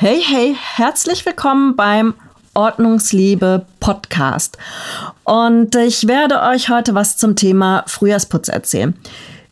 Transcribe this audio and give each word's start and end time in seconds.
Hey, 0.00 0.22
hey, 0.22 0.56
herzlich 0.56 1.26
willkommen 1.26 1.74
beim 1.74 2.14
Ordnungsliebe 2.54 3.66
Podcast. 3.80 4.56
Und 5.24 5.74
ich 5.74 6.06
werde 6.06 6.40
euch 6.40 6.68
heute 6.68 6.94
was 6.94 7.16
zum 7.16 7.34
Thema 7.34 7.82
Frühjahrsputz 7.88 8.46
erzählen. 8.46 8.96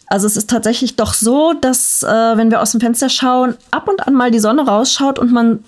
Also 0.06 0.28
es 0.28 0.36
ist 0.36 0.48
tatsächlich 0.48 0.94
doch 0.94 1.14
so, 1.14 1.52
dass 1.52 2.04
äh, 2.04 2.36
wenn 2.36 2.52
wir 2.52 2.62
aus 2.62 2.70
dem 2.70 2.80
Fenster 2.80 3.08
schauen, 3.08 3.56
ab 3.72 3.88
und 3.88 4.06
an 4.06 4.14
mal 4.14 4.30
die 4.30 4.38
Sonne 4.38 4.64
rausschaut 4.64 5.18
und 5.18 5.32
man 5.32 5.64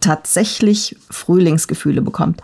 tatsächlich 0.00 0.96
Frühlingsgefühle 1.10 2.02
bekommt. 2.02 2.42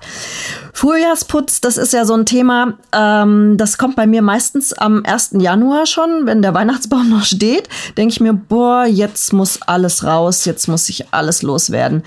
Frühjahrsputz, 0.72 1.60
das 1.60 1.78
ist 1.78 1.94
ja 1.94 2.04
so 2.04 2.14
ein 2.14 2.26
Thema, 2.26 2.74
ähm, 2.92 3.56
das 3.56 3.78
kommt 3.78 3.96
bei 3.96 4.06
mir 4.06 4.20
meistens 4.20 4.74
am 4.74 5.02
1. 5.04 5.30
Januar 5.38 5.86
schon, 5.86 6.26
wenn 6.26 6.42
der 6.42 6.54
Weihnachtsbaum 6.54 7.08
noch 7.10 7.24
steht, 7.24 7.68
denke 7.96 8.12
ich 8.12 8.20
mir, 8.20 8.34
boah, 8.34 8.84
jetzt 8.84 9.32
muss 9.32 9.62
alles 9.62 10.04
raus, 10.04 10.44
jetzt 10.44 10.68
muss 10.68 10.88
ich 10.88 11.12
alles 11.12 11.42
loswerden. 11.42 12.02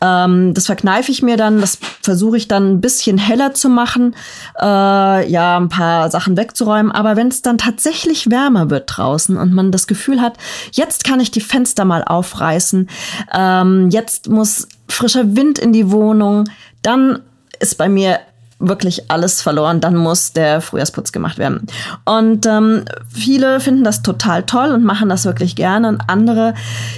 Ähm, 0.00 0.52
das 0.52 0.66
verkneife 0.66 1.12
ich 1.12 1.22
mir 1.22 1.36
dann, 1.36 1.60
das 1.60 1.78
versuche 2.02 2.36
ich 2.36 2.48
dann 2.48 2.72
ein 2.72 2.80
bisschen 2.80 3.18
heller 3.18 3.54
zu 3.54 3.68
machen, 3.68 4.16
äh, 4.60 5.30
ja, 5.30 5.56
ein 5.56 5.68
paar 5.68 6.10
Sachen 6.10 6.36
wegzuräumen, 6.36 6.90
aber 6.90 7.16
wenn 7.16 7.28
es 7.28 7.42
dann 7.42 7.58
tatsächlich 7.58 8.30
wärmer 8.30 8.70
wird 8.70 8.84
draußen 8.86 9.36
und 9.36 9.52
man 9.52 9.70
das 9.70 9.86
Gefühl 9.86 10.20
hat, 10.20 10.36
jetzt 10.72 11.04
kann 11.04 11.20
ich 11.20 11.30
die 11.30 11.40
Fenster 11.40 11.84
mal 11.84 12.02
aufreißen, 12.02 12.88
ähm, 13.32 13.90
jetzt 13.90 14.28
muss 14.28 14.66
frischer 14.90 15.36
Wind 15.36 15.58
in 15.58 15.72
die 15.72 15.90
Wohnung, 15.90 16.44
dann 16.82 17.20
ist 17.60 17.78
bei 17.78 17.88
mir 17.88 18.20
wirklich 18.60 19.10
alles 19.10 19.40
verloren, 19.40 19.80
dann 19.80 19.96
muss 19.96 20.32
der 20.32 20.60
Frühjahrsputz 20.60 21.12
gemacht 21.12 21.38
werden. 21.38 21.66
Und 22.04 22.44
ähm, 22.46 22.84
viele 23.08 23.60
finden 23.60 23.84
das 23.84 24.02
total 24.02 24.42
toll 24.44 24.72
und 24.72 24.84
machen 24.84 25.08
das 25.08 25.24
wirklich 25.24 25.54
gerne 25.54 25.88
und 25.88 26.00
andere, 26.08 26.54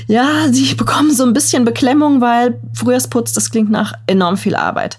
ja, 0.07 0.49
sie 0.51 0.75
bekommen 0.77 1.13
so 1.13 1.25
ein 1.25 1.35
bisschen 1.35 1.65
Beklemmung, 1.65 2.21
weil 2.21 2.59
Frühjahrsputz, 2.75 3.33
das 3.33 3.51
klingt 3.51 3.71
nach 3.71 3.93
enorm 4.07 4.37
viel 4.37 4.55
Arbeit. 4.55 4.99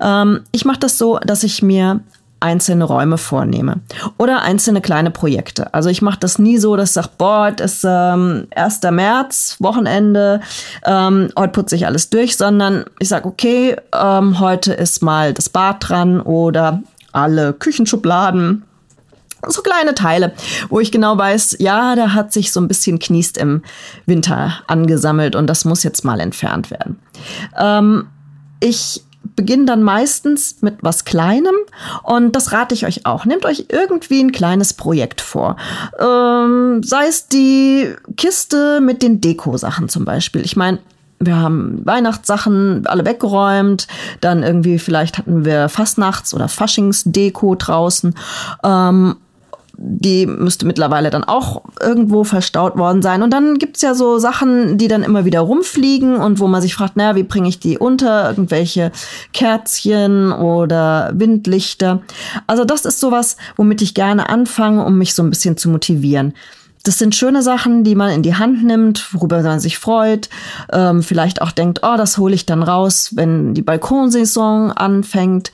Ähm, 0.00 0.40
ich 0.50 0.64
mache 0.64 0.80
das 0.80 0.98
so, 0.98 1.18
dass 1.24 1.44
ich 1.44 1.62
mir 1.62 2.00
einzelne 2.40 2.84
Räume 2.84 3.18
vornehme 3.18 3.80
oder 4.18 4.42
einzelne 4.42 4.80
kleine 4.80 5.10
Projekte. 5.10 5.72
Also 5.72 5.88
ich 5.88 6.02
mache 6.02 6.20
das 6.20 6.38
nie 6.38 6.58
so, 6.58 6.76
dass 6.76 6.90
ich 6.90 6.94
sage, 6.94 7.08
boah, 7.16 7.52
es 7.58 7.76
ist 7.76 7.84
ähm, 7.88 8.46
1. 8.54 8.80
März, 8.90 9.56
Wochenende, 9.58 10.40
ähm, 10.84 11.30
heute 11.36 11.52
putze 11.52 11.76
ich 11.76 11.86
alles 11.86 12.10
durch, 12.10 12.36
sondern 12.36 12.84
ich 12.98 13.08
sage, 13.08 13.26
okay, 13.26 13.76
ähm, 13.94 14.38
heute 14.38 14.74
ist 14.74 15.02
mal 15.02 15.32
das 15.32 15.48
Bad 15.48 15.88
dran 15.88 16.20
oder 16.20 16.82
alle 17.12 17.52
Küchenschubladen 17.54 18.62
so 19.48 19.62
kleine 19.62 19.94
Teile, 19.94 20.32
wo 20.68 20.80
ich 20.80 20.90
genau 20.90 21.16
weiß, 21.16 21.56
ja, 21.60 21.94
da 21.94 22.14
hat 22.14 22.32
sich 22.32 22.52
so 22.52 22.60
ein 22.60 22.68
bisschen 22.68 22.98
Kniest 22.98 23.38
im 23.38 23.62
Winter 24.04 24.54
angesammelt 24.66 25.36
und 25.36 25.46
das 25.46 25.64
muss 25.64 25.82
jetzt 25.82 26.04
mal 26.04 26.20
entfernt 26.20 26.70
werden. 26.70 26.98
Ähm, 27.56 28.08
ich 28.60 29.04
beginne 29.34 29.64
dann 29.64 29.82
meistens 29.82 30.62
mit 30.62 30.78
was 30.82 31.04
Kleinem 31.04 31.54
und 32.02 32.36
das 32.36 32.52
rate 32.52 32.74
ich 32.74 32.86
euch 32.86 33.06
auch. 33.06 33.24
Nehmt 33.24 33.44
euch 33.44 33.66
irgendwie 33.68 34.20
ein 34.20 34.32
kleines 34.32 34.74
Projekt 34.74 35.20
vor. 35.20 35.56
Ähm, 35.98 36.82
sei 36.82 37.06
es 37.08 37.28
die 37.28 37.94
Kiste 38.16 38.80
mit 38.80 39.02
den 39.02 39.20
Deko-Sachen 39.20 39.88
zum 39.88 40.04
Beispiel. 40.04 40.42
Ich 40.42 40.56
meine, 40.56 40.78
wir 41.18 41.36
haben 41.36 41.80
Weihnachtssachen 41.84 42.86
alle 42.86 43.04
weggeräumt, 43.06 43.86
dann 44.20 44.42
irgendwie 44.42 44.78
vielleicht 44.78 45.18
hatten 45.18 45.44
wir 45.44 45.68
Fastnachts- 45.68 46.34
oder 46.34 46.48
Faschingsdeko 46.48 47.54
draußen 47.54 48.14
ähm, 48.62 49.16
die 49.78 50.26
müsste 50.26 50.66
mittlerweile 50.66 51.10
dann 51.10 51.24
auch 51.24 51.62
irgendwo 51.80 52.24
verstaut 52.24 52.78
worden 52.78 53.02
sein. 53.02 53.22
Und 53.22 53.30
dann 53.30 53.58
gibt's 53.58 53.82
ja 53.82 53.94
so 53.94 54.18
Sachen, 54.18 54.78
die 54.78 54.88
dann 54.88 55.02
immer 55.02 55.24
wieder 55.24 55.40
rumfliegen 55.40 56.16
und 56.16 56.40
wo 56.40 56.46
man 56.46 56.62
sich 56.62 56.74
fragt, 56.74 56.96
naja, 56.96 57.14
wie 57.14 57.22
bringe 57.22 57.48
ich 57.48 57.60
die 57.60 57.78
unter? 57.78 58.28
Irgendwelche 58.28 58.90
Kerzchen 59.32 60.32
oder 60.32 61.12
Windlichter. 61.14 62.00
Also 62.46 62.64
das 62.64 62.86
ist 62.86 63.00
sowas, 63.00 63.36
womit 63.56 63.82
ich 63.82 63.94
gerne 63.94 64.30
anfange, 64.30 64.84
um 64.84 64.96
mich 64.96 65.14
so 65.14 65.22
ein 65.22 65.30
bisschen 65.30 65.56
zu 65.56 65.68
motivieren. 65.68 66.32
Das 66.86 66.98
sind 66.98 67.16
schöne 67.16 67.42
Sachen, 67.42 67.82
die 67.82 67.96
man 67.96 68.10
in 68.10 68.22
die 68.22 68.36
Hand 68.36 68.64
nimmt, 68.64 69.12
worüber 69.12 69.42
man 69.42 69.58
sich 69.58 69.76
freut. 69.76 70.28
Ähm, 70.72 71.02
vielleicht 71.02 71.42
auch 71.42 71.50
denkt, 71.50 71.80
oh, 71.82 71.96
das 71.96 72.16
hole 72.16 72.34
ich 72.34 72.46
dann 72.46 72.62
raus, 72.62 73.10
wenn 73.16 73.54
die 73.54 73.62
Balkonsaison 73.62 74.70
anfängt. 74.70 75.50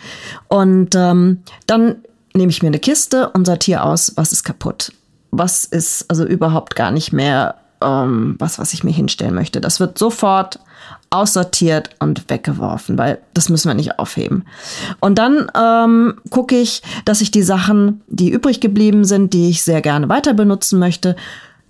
Und 0.49 0.95
ähm, 0.95 1.39
dann 1.67 1.97
nehme 2.35 2.51
ich 2.51 2.63
mir 2.63 2.69
eine 2.69 2.79
Kiste 2.79 3.31
und 3.31 3.47
sortiere 3.47 3.83
aus, 3.83 4.13
was 4.17 4.33
ist 4.33 4.45
kaputt. 4.45 4.93
Was 5.31 5.65
ist 5.65 6.07
also 6.09 6.25
überhaupt 6.25 6.77
gar 6.77 6.91
nicht 6.91 7.13
mehr 7.13 7.57
ähm, 7.83 8.37
was, 8.39 8.59
was 8.59 8.73
ich 8.73 8.85
mir 8.85 8.93
hinstellen 8.93 9.35
möchte. 9.35 9.61
Das 9.61 9.81
wird 9.81 9.99
sofort 9.99 10.61
aussortiert 11.11 11.91
und 11.99 12.31
weggeworfen, 12.31 12.97
weil 12.97 13.19
das 13.35 13.49
müssen 13.49 13.69
wir 13.69 13.75
nicht 13.75 13.99
aufheben. 13.99 14.45
Und 15.01 15.19
dann 15.19 15.51
ähm, 15.55 16.15
gucke 16.31 16.57
ich, 16.57 16.83
dass 17.05 17.21
ich 17.21 17.31
die 17.31 17.43
Sachen, 17.43 18.03
die 18.09 18.31
übrig 18.31 18.61
geblieben 18.61 19.05
sind, 19.05 19.35
die 19.35 19.51
ich 19.51 19.63
sehr 19.63 19.83
gerne 19.83 20.09
weiter 20.09 20.33
benutzen 20.35 20.79
möchte, 20.79 21.17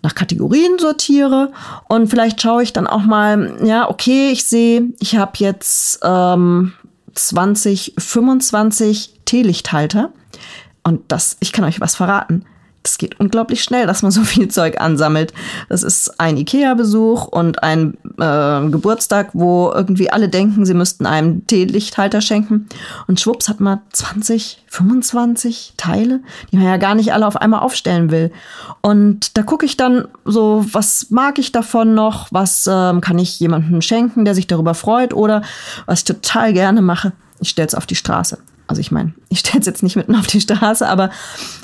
nach 0.02 0.14
Kategorien 0.16 0.78
sortiere 0.80 1.52
und 1.88 2.08
vielleicht 2.08 2.42
schaue 2.42 2.64
ich 2.64 2.72
dann 2.72 2.88
auch 2.88 3.02
mal, 3.02 3.56
ja, 3.62 3.88
okay, 3.88 4.30
ich 4.32 4.44
sehe, 4.44 4.88
ich 4.98 5.16
habe 5.16 5.32
jetzt 5.36 6.00
ähm, 6.02 6.72
20, 7.14 7.94
25 7.98 9.20
Teelichthalter 9.24 10.10
und 10.84 11.00
das, 11.08 11.36
ich 11.40 11.52
kann 11.52 11.64
euch 11.64 11.80
was 11.80 11.94
verraten. 11.94 12.44
Das 12.82 12.98
geht 12.98 13.20
unglaublich 13.20 13.62
schnell, 13.62 13.86
dass 13.86 14.02
man 14.02 14.10
so 14.10 14.22
viel 14.24 14.48
Zeug 14.48 14.80
ansammelt. 14.80 15.32
Das 15.68 15.82
ist 15.82 16.18
ein 16.20 16.36
Ikea-Besuch 16.36 17.26
und 17.26 17.62
ein 17.62 17.96
äh, 18.18 18.70
Geburtstag, 18.70 19.30
wo 19.34 19.70
irgendwie 19.72 20.10
alle 20.10 20.28
denken, 20.28 20.66
sie 20.66 20.74
müssten 20.74 21.06
einem 21.06 21.46
Teelichthalter 21.46 22.20
schenken. 22.20 22.68
Und 23.06 23.20
schwupps 23.20 23.48
hat 23.48 23.60
man 23.60 23.80
20, 23.92 24.64
25 24.66 25.74
Teile, 25.76 26.20
die 26.50 26.56
man 26.56 26.66
ja 26.66 26.76
gar 26.76 26.94
nicht 26.94 27.12
alle 27.12 27.26
auf 27.26 27.36
einmal 27.36 27.60
aufstellen 27.60 28.10
will. 28.10 28.32
Und 28.80 29.36
da 29.36 29.42
gucke 29.42 29.66
ich 29.66 29.76
dann 29.76 30.08
so, 30.24 30.64
was 30.72 31.10
mag 31.10 31.38
ich 31.38 31.52
davon 31.52 31.94
noch? 31.94 32.28
Was 32.32 32.68
ähm, 32.70 33.00
kann 33.00 33.18
ich 33.18 33.38
jemandem 33.38 33.80
schenken, 33.80 34.24
der 34.24 34.34
sich 34.34 34.48
darüber 34.48 34.74
freut? 34.74 35.14
Oder 35.14 35.42
was 35.86 36.00
ich 36.00 36.04
total 36.04 36.52
gerne 36.52 36.82
mache, 36.82 37.12
ich 37.38 37.50
stelle 37.50 37.68
es 37.68 37.74
auf 37.74 37.86
die 37.86 37.96
Straße. 37.96 38.38
Also 38.66 38.80
ich 38.80 38.90
meine, 38.90 39.12
ich 39.28 39.40
stelle 39.40 39.60
es 39.60 39.66
jetzt 39.66 39.82
nicht 39.82 39.96
mitten 39.96 40.14
auf 40.14 40.26
die 40.26 40.40
Straße, 40.40 40.88
aber 40.88 41.10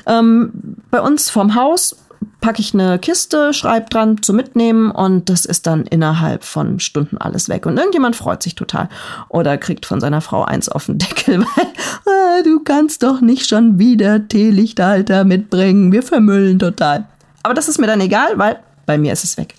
ähm, 0.06 0.76
bei 0.90 1.00
uns 1.00 1.30
vorm 1.30 1.54
Haus 1.54 1.96
packe 2.40 2.60
ich 2.60 2.74
eine 2.74 2.98
Kiste, 2.98 3.52
schreibe 3.52 3.90
dran 3.90 4.22
zu 4.22 4.32
mitnehmen 4.32 4.90
und 4.90 5.28
das 5.28 5.44
ist 5.44 5.66
dann 5.66 5.84
innerhalb 5.84 6.44
von 6.44 6.80
Stunden 6.80 7.18
alles 7.18 7.48
weg. 7.48 7.66
Und 7.66 7.76
irgendjemand 7.78 8.16
freut 8.16 8.42
sich 8.42 8.54
total 8.54 8.88
oder 9.28 9.58
kriegt 9.58 9.86
von 9.86 10.00
seiner 10.00 10.20
Frau 10.20 10.44
eins 10.44 10.68
auf 10.68 10.86
den 10.86 10.98
Deckel, 10.98 11.40
weil 12.04 12.06
ah, 12.06 12.42
du 12.44 12.60
kannst 12.60 13.02
doch 13.02 13.20
nicht 13.20 13.48
schon 13.48 13.78
wieder 13.78 14.28
Teelichthalter 14.28 15.24
mitbringen. 15.24 15.92
Wir 15.92 16.02
vermüllen 16.02 16.58
total. 16.58 17.06
Aber 17.42 17.54
das 17.54 17.68
ist 17.68 17.78
mir 17.78 17.86
dann 17.86 18.00
egal, 18.00 18.38
weil 18.38 18.58
bei 18.86 18.98
mir 18.98 19.12
ist 19.12 19.24
es 19.24 19.36
weg. 19.36 19.54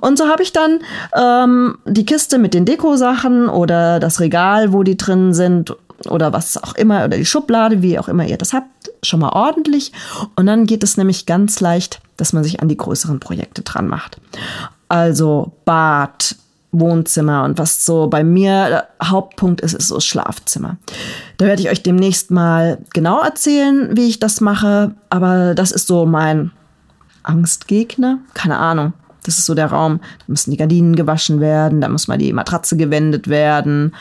Und 0.00 0.18
so 0.18 0.28
habe 0.28 0.42
ich 0.42 0.52
dann 0.52 0.80
ähm, 1.16 1.78
die 1.86 2.04
Kiste 2.04 2.38
mit 2.38 2.52
den 2.52 2.66
Dekosachen 2.66 3.48
oder 3.48 4.00
das 4.00 4.20
Regal, 4.20 4.72
wo 4.72 4.82
die 4.82 4.96
drin 4.96 5.32
sind 5.32 5.74
oder 6.06 6.32
was 6.32 6.62
auch 6.62 6.74
immer, 6.74 7.04
oder 7.04 7.16
die 7.16 7.26
Schublade, 7.26 7.82
wie 7.82 7.98
auch 7.98 8.08
immer 8.08 8.26
ihr 8.26 8.38
das 8.38 8.52
habt, 8.52 8.90
schon 9.02 9.20
mal 9.20 9.30
ordentlich. 9.30 9.92
Und 10.36 10.46
dann 10.46 10.66
geht 10.66 10.82
es 10.84 10.96
nämlich 10.96 11.26
ganz 11.26 11.60
leicht, 11.60 12.00
dass 12.16 12.32
man 12.32 12.44
sich 12.44 12.60
an 12.60 12.68
die 12.68 12.76
größeren 12.76 13.20
Projekte 13.20 13.62
dran 13.62 13.88
macht. 13.88 14.20
Also 14.88 15.52
Bad, 15.64 16.36
Wohnzimmer 16.70 17.44
und 17.44 17.58
was 17.58 17.84
so 17.84 18.08
bei 18.08 18.22
mir 18.22 18.84
Hauptpunkt 19.02 19.60
ist, 19.60 19.72
ist 19.72 19.88
so 19.88 20.00
Schlafzimmer. 20.00 20.76
Da 21.38 21.46
werde 21.46 21.62
ich 21.62 21.70
euch 21.70 21.82
demnächst 21.82 22.30
mal 22.30 22.78
genau 22.92 23.20
erzählen, 23.22 23.96
wie 23.96 24.08
ich 24.08 24.20
das 24.20 24.40
mache, 24.40 24.94
aber 25.08 25.54
das 25.54 25.72
ist 25.72 25.86
so 25.86 26.04
mein 26.04 26.52
Angstgegner, 27.22 28.18
keine 28.34 28.58
Ahnung. 28.58 28.92
Das 29.28 29.36
ist 29.36 29.44
so 29.44 29.54
der 29.54 29.66
Raum. 29.66 30.00
Da 30.00 30.24
müssen 30.28 30.52
die 30.52 30.56
Gardinen 30.56 30.96
gewaschen 30.96 31.38
werden, 31.38 31.82
da 31.82 31.90
muss 31.90 32.08
mal 32.08 32.16
die 32.16 32.32
Matratze 32.32 32.78
gewendet 32.78 33.28
werden. 33.28 33.94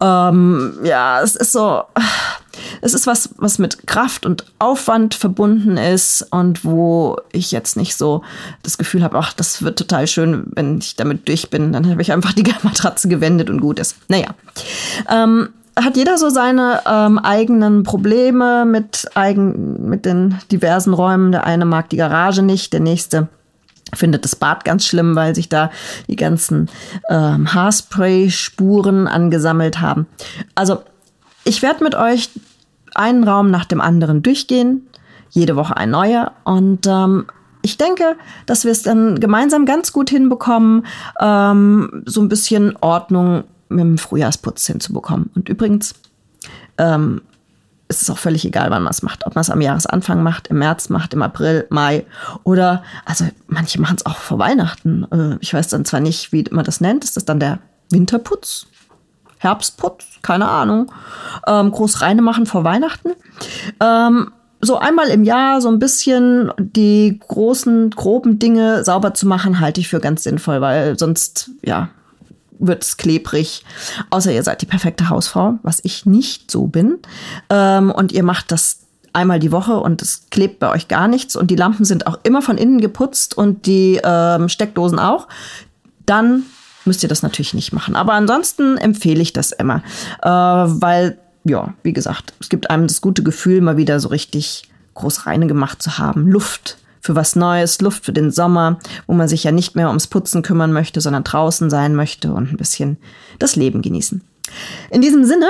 Ähm, 0.00 0.74
ja, 0.82 1.22
es 1.22 1.36
ist 1.36 1.52
so, 1.52 1.84
es 2.80 2.92
ist 2.92 3.06
was, 3.06 3.30
was 3.36 3.60
mit 3.60 3.86
Kraft 3.86 4.26
und 4.26 4.44
Aufwand 4.58 5.14
verbunden 5.14 5.76
ist 5.76 6.26
und 6.32 6.64
wo 6.64 7.16
ich 7.30 7.52
jetzt 7.52 7.76
nicht 7.76 7.96
so 7.96 8.22
das 8.64 8.76
Gefühl 8.76 9.04
habe, 9.04 9.18
ach, 9.20 9.32
das 9.32 9.62
wird 9.62 9.78
total 9.78 10.08
schön, 10.08 10.46
wenn 10.56 10.78
ich 10.78 10.96
damit 10.96 11.28
durch 11.28 11.48
bin. 11.48 11.72
Dann 11.72 11.88
habe 11.88 12.02
ich 12.02 12.10
einfach 12.10 12.32
die 12.32 12.42
Matratze 12.64 13.06
gewendet 13.06 13.50
und 13.50 13.60
gut 13.60 13.78
ist. 13.78 13.94
Naja. 14.08 14.34
Ähm, 15.08 15.50
hat 15.76 15.96
jeder 15.96 16.18
so 16.18 16.28
seine 16.28 16.80
ähm, 16.86 17.20
eigenen 17.20 17.84
Probleme 17.84 18.64
mit, 18.64 19.06
eigen, 19.14 19.88
mit 19.88 20.06
den 20.06 20.40
diversen 20.50 20.92
Räumen. 20.92 21.30
Der 21.30 21.44
eine 21.44 21.66
mag 21.66 21.88
die 21.88 21.98
Garage 21.98 22.42
nicht, 22.42 22.72
der 22.72 22.80
nächste 22.80 23.28
findet 23.94 24.24
das 24.24 24.36
Bad 24.36 24.64
ganz 24.64 24.86
schlimm, 24.86 25.16
weil 25.16 25.34
sich 25.34 25.48
da 25.48 25.70
die 26.08 26.16
ganzen 26.16 26.70
ähm, 27.08 27.52
Haarspray-Spuren 27.52 29.06
angesammelt 29.08 29.80
haben. 29.80 30.06
Also 30.54 30.82
ich 31.44 31.62
werde 31.62 31.84
mit 31.84 31.94
euch 31.94 32.30
einen 32.94 33.24
Raum 33.24 33.50
nach 33.50 33.64
dem 33.64 33.80
anderen 33.80 34.22
durchgehen, 34.22 34.88
jede 35.30 35.56
Woche 35.56 35.76
ein 35.76 35.90
neuer 35.90 36.32
und 36.44 36.86
ähm, 36.86 37.26
ich 37.62 37.78
denke, 37.78 38.16
dass 38.46 38.64
wir 38.64 38.72
es 38.72 38.82
dann 38.82 39.20
gemeinsam 39.20 39.66
ganz 39.66 39.92
gut 39.92 40.10
hinbekommen, 40.10 40.84
ähm, 41.20 42.02
so 42.06 42.20
ein 42.20 42.28
bisschen 42.28 42.76
Ordnung 42.80 43.44
mit 43.68 43.80
dem 43.80 43.98
Frühjahrsputz 43.98 44.66
hinzubekommen. 44.66 45.30
Und 45.36 45.48
übrigens, 45.48 45.94
ähm, 46.78 47.22
ist 47.92 48.02
es 48.02 48.10
auch 48.10 48.18
völlig 48.18 48.44
egal, 48.44 48.70
wann 48.70 48.82
man 48.82 48.90
es 48.90 49.02
macht. 49.02 49.26
Ob 49.26 49.34
man 49.34 49.42
es 49.42 49.50
am 49.50 49.60
Jahresanfang 49.60 50.22
macht, 50.22 50.48
im 50.48 50.58
März 50.58 50.88
macht, 50.88 51.14
im 51.14 51.22
April, 51.22 51.66
Mai 51.70 52.04
oder, 52.44 52.82
also 53.04 53.26
manche 53.46 53.80
machen 53.80 53.96
es 53.96 54.06
auch 54.06 54.16
vor 54.16 54.38
Weihnachten. 54.38 55.06
Äh, 55.12 55.36
ich 55.40 55.52
weiß 55.52 55.68
dann 55.68 55.84
zwar 55.84 56.00
nicht, 56.00 56.32
wie 56.32 56.44
man 56.50 56.64
das 56.64 56.80
nennt. 56.80 57.04
Ist 57.04 57.16
das 57.16 57.24
dann 57.24 57.40
der 57.40 57.58
Winterputz? 57.90 58.66
Herbstputz? 59.38 60.04
Keine 60.22 60.48
Ahnung. 60.48 60.92
Ähm, 61.46 61.70
groß 61.70 62.00
reine 62.00 62.22
machen 62.22 62.46
vor 62.46 62.64
Weihnachten. 62.64 63.10
Ähm, 63.80 64.32
so 64.60 64.78
einmal 64.78 65.08
im 65.08 65.24
Jahr 65.24 65.60
so 65.60 65.68
ein 65.68 65.80
bisschen 65.80 66.52
die 66.56 67.18
großen, 67.18 67.90
groben 67.90 68.38
Dinge 68.38 68.84
sauber 68.84 69.12
zu 69.12 69.26
machen, 69.26 69.58
halte 69.58 69.80
ich 69.80 69.88
für 69.88 69.98
ganz 69.98 70.22
sinnvoll, 70.22 70.60
weil 70.60 70.96
sonst, 70.98 71.50
ja, 71.62 71.88
wird 72.66 72.82
es 72.82 72.96
klebrig. 72.96 73.64
Außer 74.10 74.32
ihr 74.32 74.42
seid 74.42 74.62
die 74.62 74.66
perfekte 74.66 75.08
Hausfrau, 75.08 75.58
was 75.62 75.80
ich 75.82 76.06
nicht 76.06 76.50
so 76.50 76.66
bin. 76.66 76.98
Ähm, 77.50 77.90
und 77.90 78.12
ihr 78.12 78.22
macht 78.22 78.52
das 78.52 78.78
einmal 79.12 79.38
die 79.38 79.52
Woche 79.52 79.74
und 79.74 80.00
es 80.00 80.28
klebt 80.30 80.58
bei 80.58 80.70
euch 80.70 80.88
gar 80.88 81.06
nichts 81.06 81.36
und 81.36 81.50
die 81.50 81.56
Lampen 81.56 81.84
sind 81.84 82.06
auch 82.06 82.18
immer 82.22 82.40
von 82.40 82.56
innen 82.56 82.80
geputzt 82.80 83.36
und 83.36 83.66
die 83.66 84.00
ähm, 84.02 84.48
Steckdosen 84.48 84.98
auch. 84.98 85.28
Dann 86.06 86.44
müsst 86.84 87.02
ihr 87.02 87.08
das 87.08 87.22
natürlich 87.22 87.54
nicht 87.54 87.72
machen. 87.72 87.94
Aber 87.94 88.14
ansonsten 88.14 88.78
empfehle 88.78 89.20
ich 89.20 89.32
das 89.32 89.52
immer, 89.52 89.82
äh, 90.22 90.28
weil 90.28 91.18
ja, 91.44 91.74
wie 91.82 91.92
gesagt, 91.92 92.32
es 92.40 92.48
gibt 92.48 92.70
einem 92.70 92.86
das 92.86 93.00
gute 93.00 93.22
Gefühl, 93.22 93.60
mal 93.60 93.76
wieder 93.76 93.98
so 94.00 94.08
richtig 94.08 94.70
groß 94.94 95.26
reine 95.26 95.46
gemacht 95.46 95.82
zu 95.82 95.98
haben. 95.98 96.28
Luft 96.28 96.78
für 97.02 97.16
was 97.16 97.36
Neues, 97.36 97.80
Luft 97.80 98.04
für 98.04 98.12
den 98.12 98.30
Sommer, 98.30 98.78
wo 99.06 99.12
man 99.12 99.28
sich 99.28 99.44
ja 99.44 99.52
nicht 99.52 99.76
mehr 99.76 99.88
ums 99.88 100.06
Putzen 100.06 100.42
kümmern 100.42 100.72
möchte, 100.72 101.00
sondern 101.00 101.24
draußen 101.24 101.68
sein 101.68 101.94
möchte 101.94 102.32
und 102.32 102.52
ein 102.52 102.56
bisschen 102.56 102.96
das 103.38 103.56
Leben 103.56 103.82
genießen. 103.82 104.22
In 104.90 105.00
diesem 105.00 105.24
Sinne, 105.24 105.46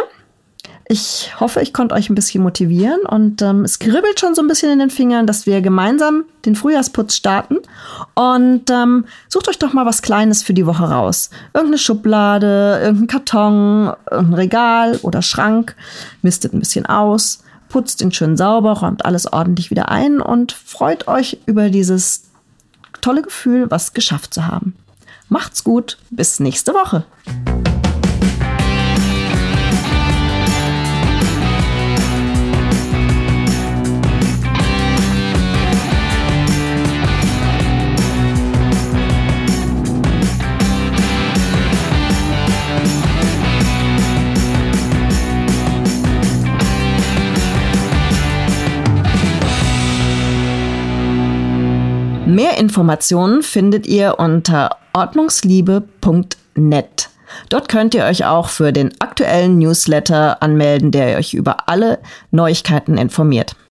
ich 0.88 1.32
hoffe, 1.38 1.60
ich 1.60 1.72
konnte 1.72 1.94
euch 1.94 2.10
ein 2.10 2.14
bisschen 2.14 2.42
motivieren 2.42 3.00
und 3.08 3.40
ähm, 3.40 3.64
es 3.64 3.78
kribbelt 3.78 4.18
schon 4.18 4.34
so 4.34 4.42
ein 4.42 4.48
bisschen 4.48 4.70
in 4.70 4.78
den 4.78 4.90
Fingern, 4.90 5.26
dass 5.26 5.46
wir 5.46 5.60
gemeinsam 5.60 6.24
den 6.44 6.54
Frühjahrsputz 6.56 7.14
starten. 7.14 7.58
Und 8.14 8.68
ähm, 8.70 9.06
sucht 9.28 9.48
euch 9.48 9.58
doch 9.58 9.72
mal 9.72 9.86
was 9.86 10.02
Kleines 10.02 10.42
für 10.42 10.54
die 10.54 10.66
Woche 10.66 10.84
raus. 10.84 11.30
Irgendeine 11.54 11.78
Schublade, 11.78 12.80
irgendein 12.82 13.06
Karton, 13.06 13.92
irgendein 14.10 14.34
Regal 14.34 14.98
oder 15.02 15.22
Schrank. 15.22 15.76
Mistet 16.20 16.52
ein 16.52 16.60
bisschen 16.60 16.86
aus 16.86 17.41
putzt 17.72 18.02
ihn 18.02 18.12
schön 18.12 18.36
sauber, 18.36 18.72
räumt 18.74 19.04
alles 19.04 19.32
ordentlich 19.32 19.70
wieder 19.70 19.88
ein 19.88 20.20
und 20.20 20.52
freut 20.52 21.08
euch 21.08 21.38
über 21.46 21.70
dieses 21.70 22.30
tolle 23.00 23.22
Gefühl, 23.22 23.70
was 23.70 23.94
geschafft 23.94 24.34
zu 24.34 24.46
haben. 24.46 24.76
Macht's 25.28 25.64
gut, 25.64 25.98
bis 26.10 26.38
nächste 26.38 26.74
Woche. 26.74 27.04
Mehr 52.32 52.56
Informationen 52.56 53.42
findet 53.42 53.86
ihr 53.86 54.18
unter 54.18 54.78
ordnungsliebe.net. 54.94 57.10
Dort 57.50 57.68
könnt 57.68 57.94
ihr 57.94 58.06
euch 58.06 58.24
auch 58.24 58.48
für 58.48 58.72
den 58.72 58.98
aktuellen 59.02 59.58
Newsletter 59.58 60.42
anmelden, 60.42 60.92
der 60.92 61.18
euch 61.18 61.34
über 61.34 61.68
alle 61.68 61.98
Neuigkeiten 62.30 62.96
informiert. 62.96 63.54